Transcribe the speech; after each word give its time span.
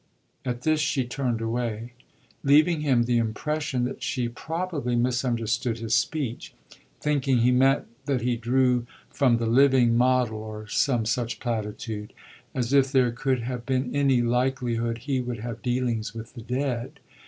At 0.45 0.63
this 0.63 0.79
she 0.79 1.05
turned 1.05 1.41
away, 1.41 1.93
leaving 2.43 2.81
him 2.81 3.03
the 3.03 3.19
impression 3.19 3.83
that 3.83 4.01
she 4.01 4.27
probably 4.27 4.95
misunderstood 4.95 5.77
his 5.77 5.93
speech, 5.93 6.55
thinking 6.99 7.37
he 7.41 7.51
meant 7.51 7.85
that 8.07 8.21
he 8.21 8.35
drew 8.35 8.87
from 9.11 9.37
the 9.37 9.45
living 9.45 9.95
model 9.95 10.39
or 10.39 10.65
some 10.67 11.05
such 11.05 11.39
platitude: 11.39 12.13
as 12.55 12.73
if 12.73 12.91
there 12.91 13.11
could 13.11 13.41
have 13.41 13.63
been 13.63 13.95
any 13.95 14.23
likelihood 14.23 14.97
he 15.05 15.21
would 15.21 15.41
have 15.41 15.61
dealings 15.61 16.15
with 16.15 16.33
the 16.33 16.41
dead. 16.41 16.99